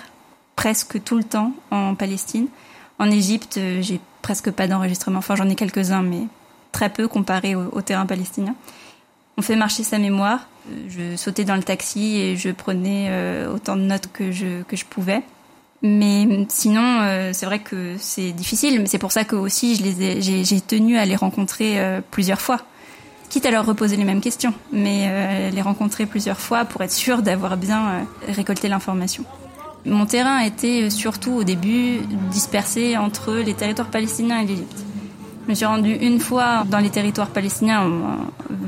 [0.55, 2.47] presque tout le temps en Palestine.
[2.99, 5.19] En Égypte, j'ai presque pas d'enregistrement.
[5.19, 6.27] Enfin, j'en ai quelques-uns, mais
[6.71, 8.55] très peu comparé au, terrain palestinien.
[9.37, 10.47] On fait marcher sa mémoire.
[10.87, 14.75] Je sautais dans le taxi et je prenais euh, autant de notes que je, que
[14.75, 15.23] je pouvais.
[15.81, 18.79] Mais sinon, euh, c'est vrai que c'est difficile.
[18.79, 22.61] Mais c'est pour ça que aussi, j'ai, tenu à les rencontrer euh, plusieurs fois.
[23.31, 27.21] Quitte à leur reposer les mêmes questions, mais les rencontrer plusieurs fois pour être sûr
[27.21, 29.23] d'avoir bien récolté l'information.
[29.85, 34.83] Mon terrain a été surtout au début dispersé entre les territoires palestiniens et l'Égypte.
[35.45, 37.89] Je me suis rendue une fois dans les territoires palestiniens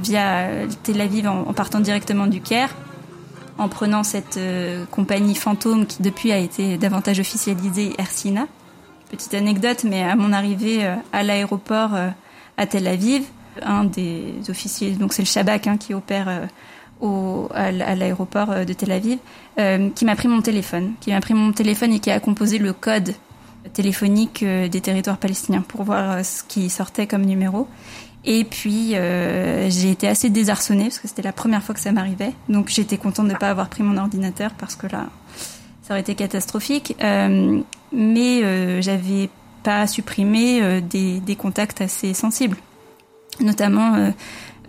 [0.02, 0.48] via
[0.84, 2.74] Tel Aviv en partant directement du Caire,
[3.58, 8.48] en prenant cette euh, compagnie fantôme qui depuis a été davantage officialisée, Air Sina.
[9.10, 12.10] Petite anecdote, mais à mon arrivée euh, à l'aéroport euh,
[12.58, 13.24] à Tel Aviv,
[13.62, 16.48] un des officiers, donc c'est le Shabak hein, qui opère
[17.02, 19.20] au, à l'aéroport de Tel Aviv,
[19.96, 22.74] qui m'a pris mon téléphone, qui m'a pris mon téléphone et qui a composé le
[22.74, 23.14] code
[23.74, 27.68] téléphonique euh, des territoires palestiniens pour voir euh, ce qui sortait comme numéro.
[28.26, 31.92] Et puis euh, j'ai été assez désarçonnée parce que c'était la première fois que ça
[31.92, 32.34] m'arrivait.
[32.48, 35.08] Donc j'étais contente de ne pas avoir pris mon ordinateur parce que là,
[35.82, 36.96] ça aurait été catastrophique.
[37.04, 37.60] Euh,
[37.92, 39.30] mais euh, j'avais
[39.64, 42.58] pas supprimé des, contacts assez sensibles.
[43.40, 44.12] Notamment,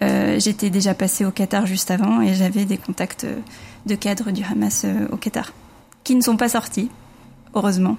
[0.00, 3.26] j'étais déjà passée au Qatar juste avant et j'avais des contacts
[3.86, 5.52] de cadres du Hamas au Qatar
[6.04, 6.90] qui ne sont pas sortis,
[7.54, 7.96] heureusement.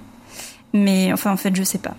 [0.72, 1.96] Mais enfin, en fait, je sais pas.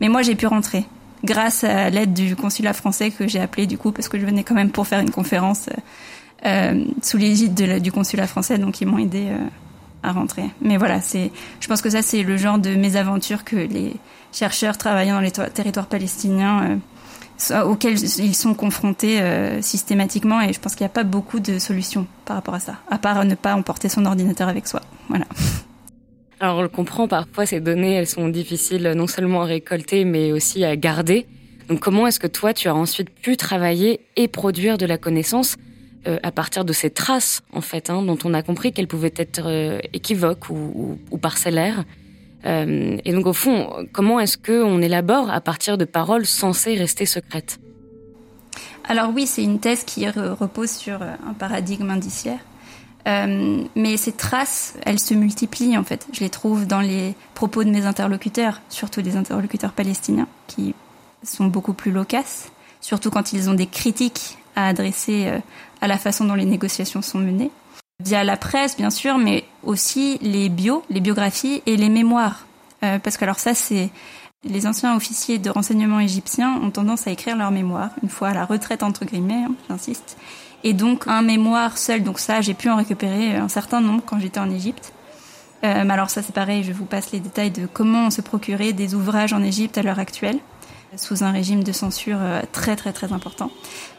[0.00, 0.86] Mais moi, j'ai pu rentrer
[1.24, 4.44] grâce à l'aide du consulat français que j'ai appelé du coup parce que je venais
[4.44, 5.68] quand même pour faire une conférence
[6.46, 9.38] euh, sous l'égide du consulat français, donc ils m'ont aidé euh,
[10.04, 10.44] à rentrer.
[10.62, 13.96] Mais voilà, c'est, je pense que ça c'est le genre de mésaventures que les
[14.32, 16.76] chercheurs travaillant dans les territoires palestiniens euh,
[17.64, 21.58] auxquels ils sont confrontés euh, systématiquement et je pense qu'il n'y a pas beaucoup de
[21.58, 24.82] solutions par rapport à ça, à part ne pas emporter son ordinateur avec soi.
[25.08, 25.26] Voilà.
[26.40, 30.32] Alors on le comprend, parfois ces données, elles sont difficiles non seulement à récolter, mais
[30.32, 31.26] aussi à garder.
[31.68, 35.56] Donc comment est-ce que toi, tu as ensuite pu travailler et produire de la connaissance
[36.06, 39.14] euh, à partir de ces traces, en fait, hein, dont on a compris qu'elles pouvaient
[39.16, 41.84] être euh, équivoques ou, ou, parcellaires
[42.48, 47.06] euh, Et donc au fond, comment est-ce qu'on élabore à partir de paroles censées rester
[47.06, 47.60] secrètes?
[48.88, 52.40] Alors oui, c'est une thèse qui repose sur un paradigme indiciaire.
[53.06, 56.06] Euh, mais ces traces, elles se multiplient en fait.
[56.12, 60.74] Je les trouve dans les propos de mes interlocuteurs, surtout des interlocuteurs palestiniens, qui
[61.22, 65.38] sont beaucoup plus loquaces, surtout quand ils ont des critiques à adresser euh,
[65.80, 67.50] à la façon dont les négociations sont menées.
[68.04, 72.46] Via la presse, bien sûr, mais aussi les bios, les biographies et les mémoires.
[72.84, 73.90] Euh, parce que alors ça, c'est
[74.44, 78.34] les anciens officiers de renseignement égyptiens ont tendance à écrire leurs mémoires, une fois à
[78.34, 80.16] la retraite entre guillemets, hein, j'insiste
[80.64, 82.02] et donc un mémoire seul.
[82.02, 84.92] Donc ça, j'ai pu en récupérer un certain nombre quand j'étais en Égypte.
[85.64, 88.72] Euh, mais alors ça, c'est pareil, je vous passe les détails de comment se procurer
[88.72, 90.38] des ouvrages en Égypte à l'heure actuelle,
[90.96, 93.50] sous un régime de censure euh, très très très important.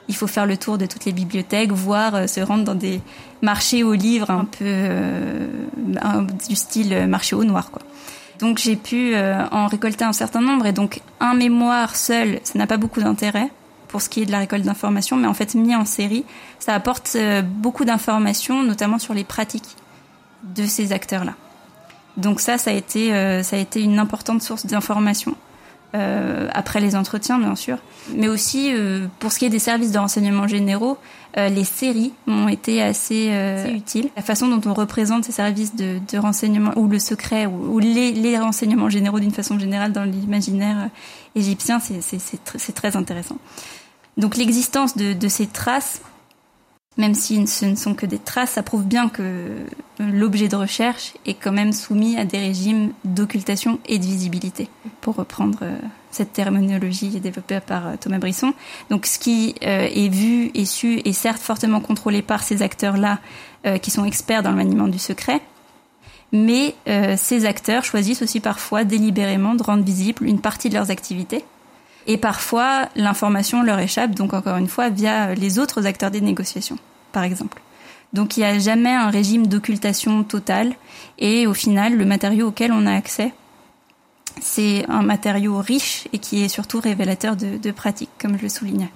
[0.10, 3.00] Il faut faire le tour de toutes les bibliothèques, voire euh, se rendre dans des
[3.42, 5.48] marchés aux livres un peu euh,
[6.50, 7.72] du style marché au noir.
[8.40, 9.16] Donc j'ai pu
[9.52, 13.50] en récolter un certain nombre et donc un mémoire seul, ça n'a pas beaucoup d'intérêt
[13.90, 16.24] pour ce qui est de la récolte d'informations, mais en fait mis en série,
[16.60, 19.76] ça apporte euh, beaucoup d'informations, notamment sur les pratiques
[20.44, 21.34] de ces acteurs-là.
[22.16, 25.36] Donc ça, ça a été, euh, ça a été une importante source d'informations
[25.96, 27.78] euh, après les entretiens, bien sûr.
[28.14, 30.98] Mais aussi, euh, pour ce qui est des services de renseignement généraux,
[31.38, 33.32] euh, les séries m'ont été assez,
[33.74, 34.10] utiles.
[34.16, 38.12] La façon dont on représente ces services de, de renseignement, ou le secret, ou, les,
[38.12, 40.90] les, renseignements généraux d'une façon générale dans l'imaginaire
[41.36, 43.38] égyptien, c'est très intéressant.
[44.18, 46.02] Donc l'existence de, de ces traces
[46.98, 49.56] même si ce ne sont que des traces, ça prouve bien que
[50.00, 54.70] l'objet de recherche est quand même soumis à des régimes d'occultation et de visibilité,
[55.02, 55.78] pour reprendre euh,
[56.12, 58.54] cette terminologie développée par euh, Thomas Brisson.
[58.90, 63.20] Donc ce qui euh, est vu et su est certes fortement contrôlé par ces acteurs-là,
[63.82, 65.42] qui sont experts dans le maniement du secret,
[66.32, 66.76] mais
[67.18, 71.44] ces acteurs choisissent aussi parfois délibérément de rendre visible une partie de leurs activités.
[72.08, 76.78] Et parfois, l'information leur échappe, donc encore une fois, via les autres acteurs des négociations
[77.12, 77.62] par exemple.
[78.14, 80.74] Donc il n'y a jamais un régime d'occultation totale
[81.18, 83.34] et au final, le matériau auquel on a accès,
[84.42, 88.90] c'est un matériau riche et qui est surtout révélateur de, pratiques, comme je le soulignais.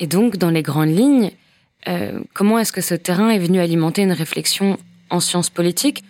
[0.00, 1.30] Et donc, dans les grandes lignes,
[1.88, 4.78] euh, comment est-ce que ce terrain est venu alimenter une réflexion
[5.10, 6.02] en sciences politiques,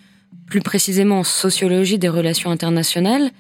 [0.47, 3.31] plus précisément en sociologie des relations internationales,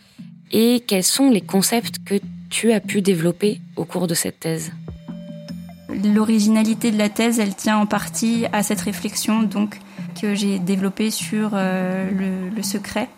[0.52, 2.16] et quels sont les concepts que
[2.50, 4.72] tu as pu développer au cours de cette thèse
[5.88, 9.48] L'originalité de la thèse, elle tient en partie à cette réflexion
[10.20, 13.08] que j'ai développée sur euh, le, secret,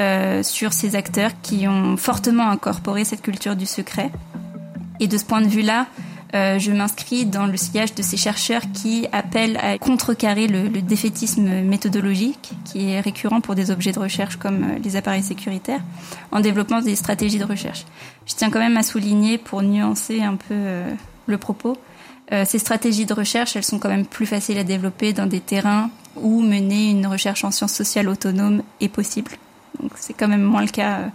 [0.00, 4.10] euh, sur ces acteurs qui ont fortement incorporé cette culture du secret.
[5.00, 5.86] Et de ce point de vue-là,
[6.34, 10.82] euh, je m'inscris dans le sillage de ces chercheurs qui appellent à contrecarrer le, le,
[10.82, 15.80] défaitisme méthodologique qui est récurrent pour des objets de recherche comme les appareils sécuritaires
[16.32, 17.84] en développant des stratégies de recherche.
[18.26, 20.82] Je tiens quand même à souligner pour nuancer un peu
[21.26, 21.76] le propos
[22.32, 25.40] euh, ces stratégies de recherche, elles sont quand même plus faciles à développer dans des
[25.40, 29.32] terrains où mener une recherche en sciences sociales autonome est possible.
[29.80, 31.08] Donc c'est quand même moins le cas euh,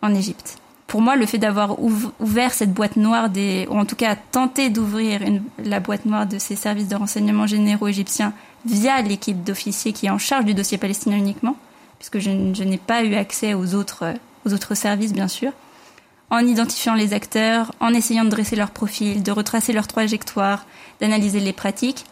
[0.00, 0.56] en Égypte.
[0.94, 1.76] Pour moi, le fait d'avoir
[2.20, 3.28] ouvert cette boîte noire
[3.68, 5.22] ou en tout cas tenté d'ouvrir
[5.58, 8.32] la boîte noire de ces services de renseignement généraux égyptiens
[8.64, 11.56] via l'équipe d'officiers qui est en charge du dossier palestinien uniquement,
[11.98, 14.14] puisque je, n'ai pas eu accès aux autres,
[14.46, 15.50] aux autres services, bien sûr,
[16.30, 20.64] en identifiant les acteurs, en essayant de dresser leur profil, de retracer leur trajectoire,
[21.00, 22.04] d'analyser les pratiques.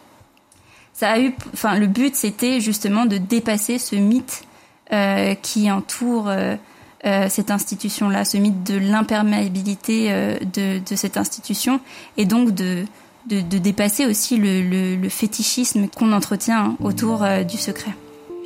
[0.91, 4.43] Ça a eu, enfin, le but c'était justement de dépasser ce mythe
[4.91, 6.57] euh, qui entoure euh,
[7.05, 10.09] euh, cette institution-là, ce mythe de l'imperméabilité
[10.53, 11.79] de, cette institution,
[12.17, 12.83] et donc de,
[13.27, 17.91] de, dépasser aussi le, fétichisme qu'on entretient autour du secret.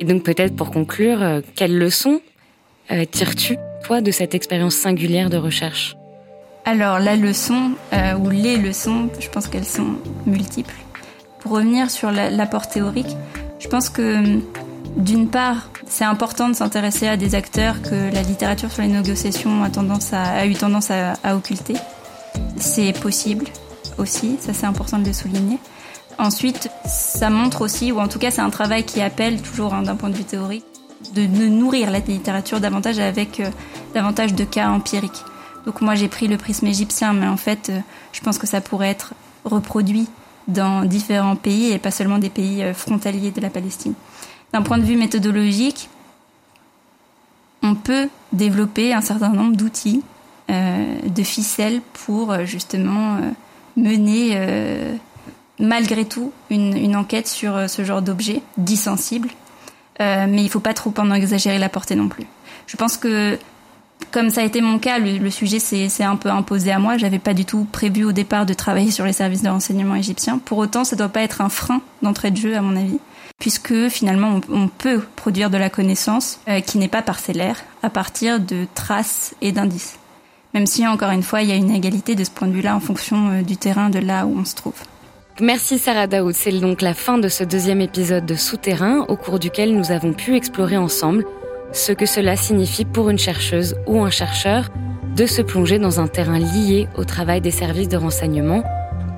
[0.00, 2.20] Et donc peut-être pour conclure, quelles leçons
[3.10, 5.96] tires-tu toi, de cette expérience singulière de recherche?
[6.64, 9.94] Alors, la leçon, euh, ou les leçons, je pense qu'elles sont
[10.26, 10.74] multiples.
[11.40, 13.16] Pour revenir sur l'apport théorique,
[13.58, 14.38] je pense que
[14.96, 19.62] d'une part, c'est important de s'intéresser à des acteurs que la littérature sur les négociations
[19.62, 21.74] a, eu tendance à, à occulter.
[22.56, 23.46] C'est possible
[23.98, 25.58] aussi, ça c'est important de le souligner.
[26.18, 29.82] Ensuite, ça montre aussi, ou en tout cas c'est un travail qui appelle toujours hein,
[29.82, 30.64] d'un point de vue théorique,
[31.14, 33.50] de, nourrir la littérature davantage avec euh,
[33.94, 35.24] davantage de cas empiriques.
[35.64, 37.78] Donc moi j'ai pris le prisme égyptien, mais en fait euh,
[38.12, 39.14] je pense que ça pourrait être
[39.44, 40.08] reproduit
[40.48, 43.94] dans différents pays et pas seulement des pays euh, frontaliers de la Palestine.
[44.52, 45.88] D'un point de vue méthodologique,
[47.62, 50.02] on peut développer un certain nombre d'outils,
[50.48, 53.18] de ficelles pour justement
[53.76, 54.98] mener
[55.58, 59.28] malgré tout une, enquête sur ce genre d'objet dit sensible
[60.00, 62.24] euh, mais il faut pas trop en exagérer la portée non plus.
[62.66, 63.38] Je pense que
[64.12, 66.96] comme ça a été mon cas, le, sujet s'est un peu imposé à moi.
[66.98, 70.38] J'avais pas du tout prévu au départ de travailler sur les services de renseignement égyptiens.
[70.38, 73.00] Pour autant, ça doit pas être un frein d'entrée de jeu, à mon avis,
[73.38, 78.40] puisque finalement, on, peut produire de la connaissance euh, qui n'est pas parcellaire à partir
[78.40, 79.98] de traces et d'indices.
[80.54, 82.74] Même si, encore une fois, il y a une égalité de ce point de vue-là
[82.74, 84.74] en fonction euh, du terrain de là où on se trouve.
[85.40, 89.38] Merci Sarah Daoud, c'est donc la fin de ce deuxième épisode de Souterrain au cours
[89.38, 91.24] duquel nous avons pu explorer ensemble
[91.72, 94.68] ce que cela signifie pour une chercheuse ou un chercheur
[95.14, 98.64] de se plonger dans un terrain lié au travail des services de renseignement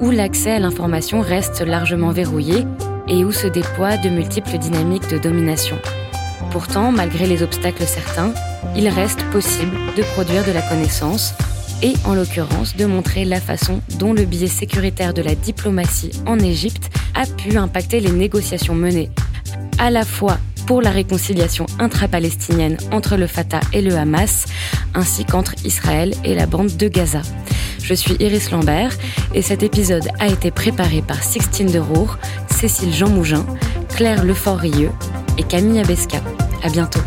[0.03, 2.67] où l'accès à l'information reste largement verrouillé
[3.11, 5.79] et où se déploient de multiples dynamiques de domination.
[6.51, 8.33] Pourtant, malgré les obstacles certains,
[8.75, 11.35] il reste possible de produire de la connaissance
[11.83, 16.39] et en l'occurrence de montrer la façon dont le biais sécuritaire de la diplomatie en
[16.39, 19.11] Égypte a pu impacter les négociations menées
[19.79, 24.47] à la fois pour la réconciliation intra-palestinienne entre le Fatah et le Hamas,
[24.95, 27.23] ainsi qu'entre Israël et la bande de Gaza.
[27.83, 28.97] Je suis Iris Lambert
[29.35, 32.19] et cet épisode a été préparé par Sixtine de Roure,
[32.51, 33.45] Cécile Jean Mougin,
[33.89, 34.91] Claire Lefort-Rieux
[35.39, 36.19] et Camille Abesca.
[36.63, 37.01] À bientôt.